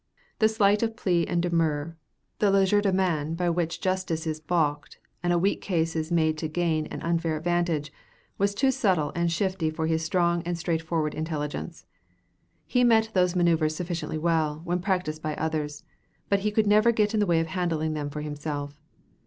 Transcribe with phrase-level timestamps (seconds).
[0.39, 1.95] The sleight of plea and demurrer,
[2.39, 6.87] the legerdemain by which justice is balked and a weak case is made to gain
[6.87, 7.93] an unfair advantage,
[8.39, 11.85] was too subtle and shifty for his strong and straightforward intelligence.
[12.65, 15.83] He met these manoeuvres sufficiently well, when practiced by others,
[16.29, 18.81] but he never could get in the way of handling them for himself.